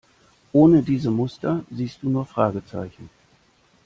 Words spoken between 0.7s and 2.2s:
diese Muster siehst du